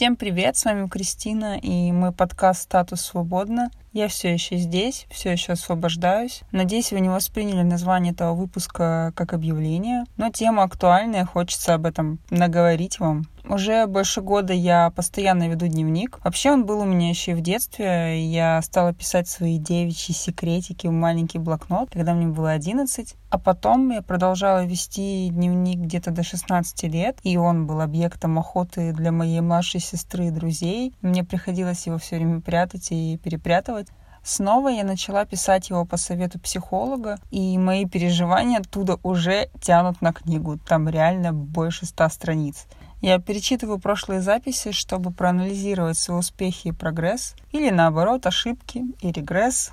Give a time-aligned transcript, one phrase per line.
[0.00, 3.70] Всем привет, с вами Кристина и мой подкаст «Статус свободно».
[3.92, 6.40] Я все еще здесь, все еще освобождаюсь.
[6.52, 12.18] Надеюсь, вы не восприняли название этого выпуска как объявление, но тема актуальная, хочется об этом
[12.30, 13.26] наговорить вам.
[13.50, 16.20] Уже больше года я постоянно веду дневник.
[16.22, 18.24] Вообще он был у меня еще и в детстве.
[18.24, 23.16] Я стала писать свои девичьи секретики в маленький блокнот, когда мне было 11.
[23.28, 28.92] А потом я продолжала вести дневник где-то до 16 лет, и он был объектом охоты
[28.92, 30.94] для моей младшей сестры и друзей.
[31.02, 33.88] Мне приходилось его все время прятать и перепрятывать.
[34.22, 40.12] Снова я начала писать его по совету психолога, и мои переживания оттуда уже тянут на
[40.12, 40.56] книгу.
[40.58, 42.66] Там реально больше ста страниц.
[43.00, 49.72] Я перечитываю прошлые записи, чтобы проанализировать свои успехи и прогресс, или наоборот ошибки и регресс.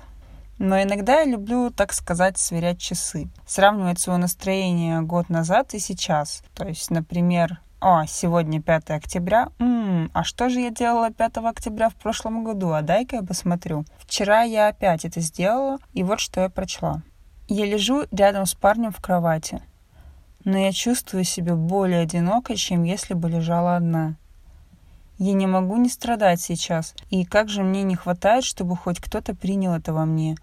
[0.56, 6.42] Но иногда я люблю, так сказать, сверять часы, сравнивать свое настроение год назад и сейчас.
[6.54, 9.50] То есть, например, о, сегодня 5 октября.
[9.58, 12.72] М-м, а что же я делала 5 октября в прошлом году?
[12.72, 13.84] А дай-ка я посмотрю.
[13.98, 17.02] Вчера я опять это сделала, и вот что я прочла.
[17.46, 19.62] Я лежу рядом с парнем в кровати
[20.48, 24.16] но я чувствую себя более одинокой, чем если бы лежала одна.
[25.18, 29.34] Я не могу не страдать сейчас, и как же мне не хватает, чтобы хоть кто-то
[29.34, 30.36] принял это во мне.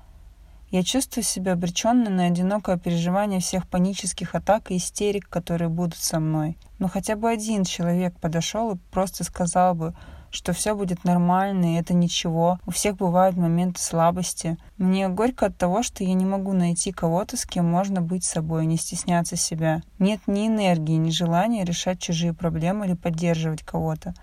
[0.70, 6.20] Я чувствую себя обреченной на одинокое переживание всех панических атак и истерик, которые будут со
[6.20, 6.56] мной.
[6.78, 9.96] Но хотя бы один человек подошел и просто сказал бы,
[10.36, 12.60] что все будет нормально, и это ничего.
[12.66, 14.58] У всех бывают моменты слабости.
[14.78, 18.66] Мне горько от того, что я не могу найти кого-то, с кем можно быть собой,
[18.66, 19.82] не стесняться себя.
[19.98, 24.14] Нет ни энергии, ни желания решать чужие проблемы или поддерживать кого-то.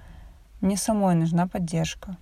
[0.60, 2.16] Мне самой нужна поддержка.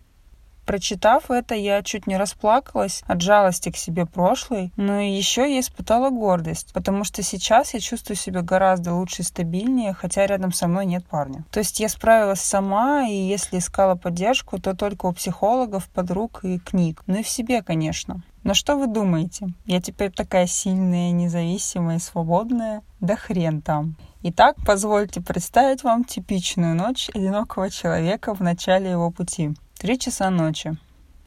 [0.70, 6.10] Прочитав это, я чуть не расплакалась от жалости к себе прошлой, но еще я испытала
[6.10, 10.86] гордость, потому что сейчас я чувствую себя гораздо лучше и стабильнее, хотя рядом со мной
[10.86, 11.44] нет парня.
[11.50, 16.60] То есть я справилась сама, и если искала поддержку, то только у психологов, подруг и
[16.60, 17.02] книг.
[17.08, 18.22] Ну и в себе, конечно.
[18.44, 19.48] Но что вы думаете?
[19.66, 22.82] Я теперь такая сильная, независимая и свободная?
[23.00, 23.96] Да хрен там.
[24.22, 29.56] Итак, позвольте представить вам типичную ночь одинокого человека в начале его пути.
[29.80, 30.76] Три часа ночи.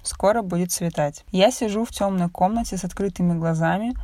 [0.03, 1.25] Скоро будет светать.
[1.31, 3.95] Я сижу в темной комнате с открытыми глазами,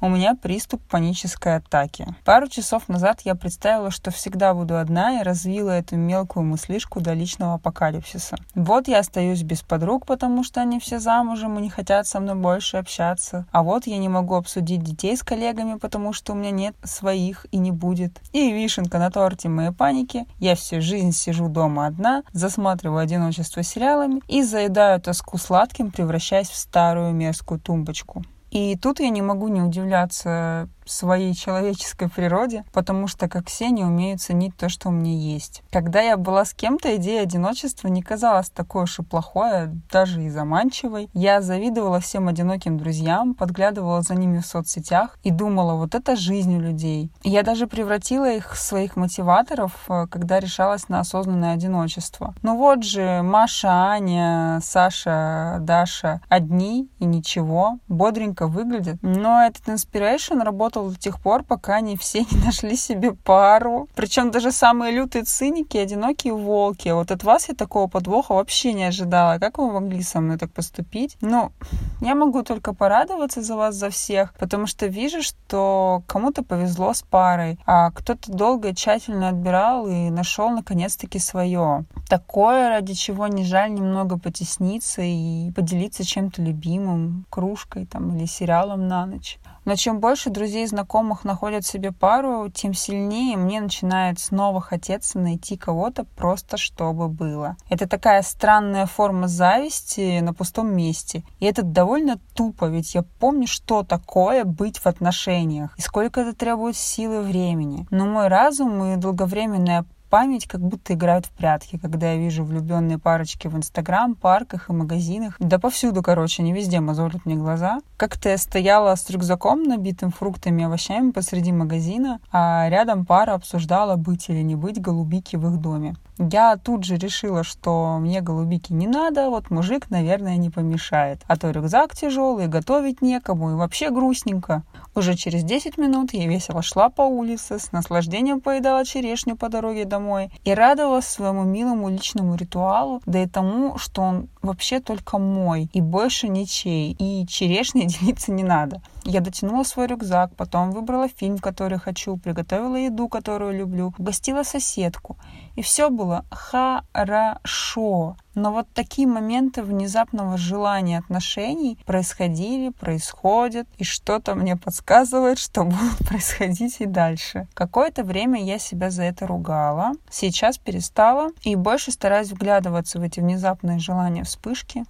[0.00, 2.06] у меня приступ панической атаки.
[2.24, 7.12] Пару часов назад я представила, что всегда буду одна и развила эту мелкую мыслишку до
[7.12, 8.36] личного апокалипсиса.
[8.54, 12.36] Вот я остаюсь без подруг, потому что они все замужем и не хотят со мной
[12.36, 13.46] больше общаться.
[13.50, 17.46] А вот я не могу обсудить детей с коллегами, потому что у меня нет своих
[17.50, 18.20] и не будет.
[18.32, 20.26] И вишенка на торте моей паники.
[20.38, 26.56] Я всю жизнь сижу дома одна, засматриваю одиночество сериалами и заедаю тоску сладким, превращаясь в
[26.56, 28.24] старую мерзкую тумбочку.
[28.50, 33.84] И тут я не могу не удивляться своей человеческой природе, потому что, как все, не
[33.84, 35.62] умеют ценить то, что у меня есть.
[35.70, 40.22] Когда я была с кем-то, идея одиночества не казалась такой уж и плохой, а даже
[40.22, 41.08] и заманчивой.
[41.14, 46.56] Я завидовала всем одиноким друзьям, подглядывала за ними в соцсетях и думала, вот это жизнь
[46.56, 47.10] у людей.
[47.22, 52.34] Я даже превратила их в своих мотиваторов, э, когда решалась на осознанное одиночество.
[52.42, 58.96] Ну вот же Маша, Аня, Саша, Даша одни и ничего, бодренько выглядят.
[59.02, 63.88] Но этот inspiration работал работал до тех пор, пока они все не нашли себе пару.
[63.94, 66.88] Причем даже самые лютые циники, одинокие волки.
[66.88, 69.38] Вот от вас я такого подвоха вообще не ожидала.
[69.38, 71.16] Как вы могли со мной так поступить?
[71.20, 71.52] Ну,
[72.00, 77.02] я могу только порадоваться за вас, за всех, потому что вижу, что кому-то повезло с
[77.02, 81.84] парой, а кто-то долго и тщательно отбирал и нашел наконец-таки свое.
[82.08, 88.88] Такое, ради чего не жаль немного потесниться и поделиться чем-то любимым, кружкой там или сериалом
[88.88, 89.38] на ночь.
[89.64, 95.56] Но чем больше друзей знакомых находят себе пару, тем сильнее мне начинает снова хотеться найти
[95.56, 97.56] кого-то просто чтобы было.
[97.68, 101.24] Это такая странная форма зависти на пустом месте.
[101.40, 106.34] И это довольно тупо, ведь я помню, что такое быть в отношениях и сколько это
[106.34, 107.86] требует силы времени.
[107.90, 112.98] Но мой разум и долговременная память как будто играют в прятки, когда я вижу влюбленные
[112.98, 115.36] парочки в Инстаграм, парках и магазинах.
[115.38, 117.80] Да повсюду, короче, не везде мозолят мне глаза.
[117.96, 123.96] Как-то я стояла с рюкзаком, набитым фруктами и овощами посреди магазина, а рядом пара обсуждала,
[123.96, 125.96] быть или не быть голубики в их доме.
[126.18, 131.20] Я тут же решила, что мне голубики не надо, вот мужик, наверное, не помешает.
[131.28, 134.64] А то рюкзак тяжелый, готовить некому и вообще грустненько.
[134.96, 139.84] Уже через 10 минут я весело шла по улице, с наслаждением поедала черешню по дороге
[139.84, 145.70] домой и радовалась своему милому личному ритуалу, да и тому, что он вообще только мой
[145.72, 148.82] и больше ничей, и черешней делиться не надо.
[149.04, 155.16] Я дотянула свой рюкзак, потом выбрала фильм, который хочу, приготовила еду, которую люблю, угостила соседку
[155.58, 158.16] И все было хорошо.
[158.36, 165.98] Но вот такие моменты внезапного желания отношений происходили, происходят, и что-то мне подсказывает, что будут
[166.08, 167.48] происходить и дальше.
[167.54, 173.18] Какое-то время я себя за это ругала, сейчас перестала и больше стараюсь вглядываться в эти
[173.18, 174.84] внезапные желания вспышки.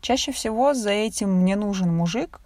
[0.00, 2.38] Чаще всего за этим «мне нужен мужик»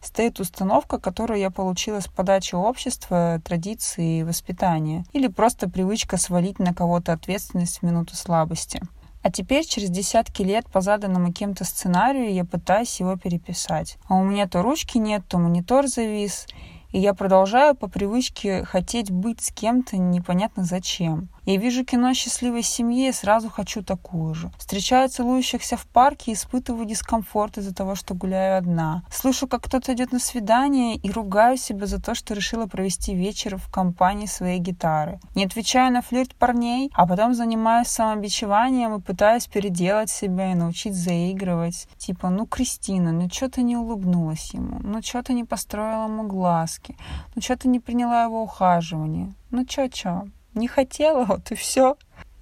[0.00, 6.58] стоит установка, которую я получила с подачи общества, традиции и воспитания, или просто привычка свалить
[6.58, 8.80] на кого-то ответственность в минуту слабости.
[9.22, 13.98] А теперь, через десятки лет по заданному кем-то сценарию, я пытаюсь его переписать.
[14.06, 16.46] А у меня то ручки нет, то монитор завис,
[16.92, 21.28] и я продолжаю по привычке хотеть быть с кем-то непонятно зачем.
[21.46, 24.50] Я вижу кино счастливой семьи и сразу хочу такую же.
[24.58, 29.04] Встречаю целующихся в парке и испытываю дискомфорт из-за того, что гуляю одна.
[29.12, 33.58] Слышу, как кто-то идет на свидание и ругаю себя за то, что решила провести вечер
[33.58, 35.20] в компании своей гитары.
[35.36, 40.96] Не отвечаю на флирт парней, а потом занимаюсь самобичеванием и пытаюсь переделать себя и научить
[40.96, 41.86] заигрывать.
[41.96, 44.80] Типа, ну, Кристина, ну что ты не улыбнулась ему?
[44.82, 46.96] Ну что ты не построила ему глазки?
[47.36, 49.32] Ну что ты не приняла его ухаживание?
[49.52, 50.24] Ну чё-чё?
[50.56, 51.96] Не хотела, вот и все.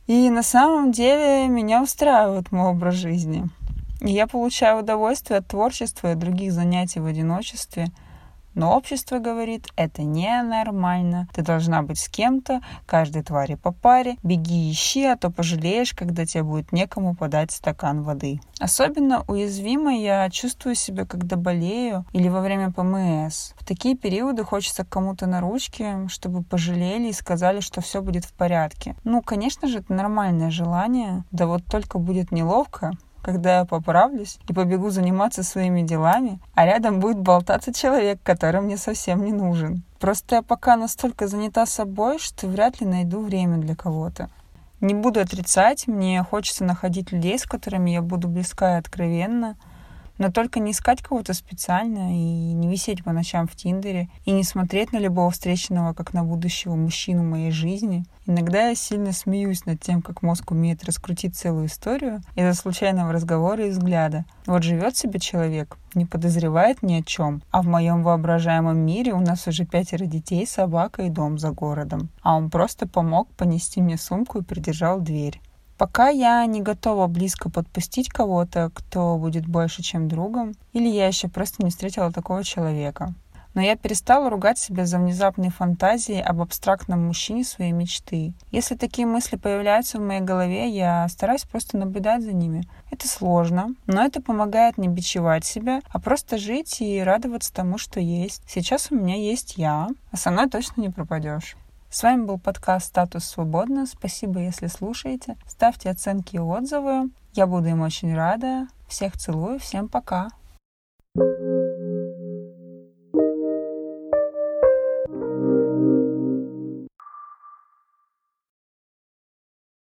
[0.07, 3.45] И на самом деле меня устраивает мой образ жизни.
[4.01, 7.89] И я получаю удовольствие от творчества и других занятий в одиночестве–
[8.55, 11.29] но общество говорит, это ненормально.
[11.33, 14.17] Ты должна быть с кем-то, каждой твари по паре.
[14.23, 18.41] Беги ищи, а то пожалеешь, когда тебе будет некому подать стакан воды.
[18.61, 23.53] Особенно уязвимо я чувствую себя, когда болею или во время ПМС.
[23.57, 28.33] В такие периоды хочется кому-то на ручки, чтобы пожалели и сказали, что все будет в
[28.33, 28.97] порядке.
[29.05, 32.93] Ну, конечно же, это нормальное желание, да вот только будет неловко,
[33.25, 38.77] когда я поправлюсь и побегу заниматься своими делами, а рядом будет болтаться человек, который мне
[38.77, 39.83] совсем не нужен.
[39.99, 44.29] Просто я пока настолько занята собой, что вряд ли найду время для кого-то.
[44.81, 49.57] Не буду отрицать, мне хочется находить людей, с которыми я буду близка и откровенна,
[50.19, 54.45] но только не искать кого-то специально и не висеть по ночам в Тиндере, и не
[54.45, 58.05] смотреть на любого встреченного как на будущего мужчину моей жизни.
[58.27, 63.67] Иногда я сильно смеюсь над тем, как мозг умеет раскрутить целую историю из-за случайного разговора
[63.67, 64.25] и взгляда.
[64.47, 69.21] Вот живет себе человек, не подозревает ни о чем, а в моем воображаемом мире у
[69.21, 72.09] нас уже пятеро детей, собака и дом за городом.
[72.23, 75.41] А он просто помог понести мне сумку и придержал дверь.
[75.77, 81.29] Пока я не готова близко подпустить кого-то, кто будет больше, чем другом, или я еще
[81.29, 83.13] просто не встретила такого человека.
[83.55, 88.35] Но я перестала ругать себя за внезапные фантазии об абстрактном мужчине своей мечты.
[88.51, 92.65] Если такие мысли появляются в моей голове, я стараюсь просто наблюдать за ними.
[92.91, 98.01] Это сложно, но это помогает не бичевать себя, а просто жить и радоваться тому, что
[98.01, 98.43] есть.
[98.49, 101.57] Сейчас у меня есть я, а со мной точно не пропадешь.
[101.95, 103.87] С вами был подкаст «Статус свободно».
[103.87, 105.37] Спасибо, если слушаете.
[105.47, 107.11] Ставьте оценки и отзывы.
[107.35, 108.67] Я буду им очень рада.
[108.89, 109.61] Всех целую.
[109.61, 110.31] Всем пока.
[111.17, 111.64] thank you